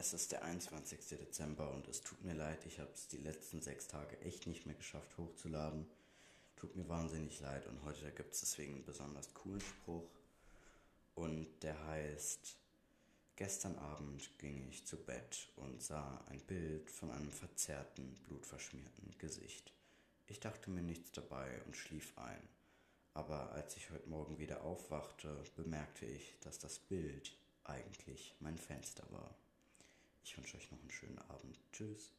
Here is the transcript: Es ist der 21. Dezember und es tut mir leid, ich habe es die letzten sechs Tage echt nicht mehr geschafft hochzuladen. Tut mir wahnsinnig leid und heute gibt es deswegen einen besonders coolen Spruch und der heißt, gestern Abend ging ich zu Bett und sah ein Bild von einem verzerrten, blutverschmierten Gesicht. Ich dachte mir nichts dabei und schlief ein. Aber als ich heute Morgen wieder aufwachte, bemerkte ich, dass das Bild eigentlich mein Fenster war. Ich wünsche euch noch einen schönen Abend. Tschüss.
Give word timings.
Es 0.00 0.14
ist 0.14 0.32
der 0.32 0.42
21. 0.44 0.98
Dezember 1.18 1.70
und 1.72 1.86
es 1.86 2.00
tut 2.00 2.24
mir 2.24 2.32
leid, 2.32 2.64
ich 2.64 2.78
habe 2.80 2.90
es 2.94 3.08
die 3.08 3.18
letzten 3.18 3.60
sechs 3.60 3.86
Tage 3.86 4.18
echt 4.22 4.46
nicht 4.46 4.64
mehr 4.64 4.74
geschafft 4.74 5.18
hochzuladen. 5.18 5.86
Tut 6.56 6.74
mir 6.74 6.88
wahnsinnig 6.88 7.38
leid 7.40 7.66
und 7.66 7.84
heute 7.84 8.10
gibt 8.10 8.32
es 8.32 8.40
deswegen 8.40 8.76
einen 8.76 8.84
besonders 8.86 9.34
coolen 9.34 9.60
Spruch 9.60 10.08
und 11.16 11.46
der 11.62 11.86
heißt, 11.88 12.56
gestern 13.36 13.76
Abend 13.76 14.38
ging 14.38 14.66
ich 14.70 14.86
zu 14.86 14.96
Bett 14.96 15.50
und 15.56 15.82
sah 15.82 16.24
ein 16.30 16.40
Bild 16.46 16.90
von 16.90 17.10
einem 17.10 17.30
verzerrten, 17.30 18.14
blutverschmierten 18.26 19.18
Gesicht. 19.18 19.74
Ich 20.28 20.40
dachte 20.40 20.70
mir 20.70 20.82
nichts 20.82 21.12
dabei 21.12 21.60
und 21.66 21.76
schlief 21.76 22.16
ein. 22.16 22.48
Aber 23.12 23.52
als 23.52 23.76
ich 23.76 23.90
heute 23.90 24.08
Morgen 24.08 24.38
wieder 24.38 24.62
aufwachte, 24.62 25.44
bemerkte 25.56 26.06
ich, 26.06 26.38
dass 26.40 26.58
das 26.58 26.78
Bild 26.78 27.36
eigentlich 27.64 28.34
mein 28.40 28.56
Fenster 28.56 29.04
war. 29.10 29.36
Ich 30.30 30.36
wünsche 30.36 30.58
euch 30.58 30.70
noch 30.70 30.80
einen 30.80 30.92
schönen 30.92 31.18
Abend. 31.18 31.58
Tschüss. 31.72 32.12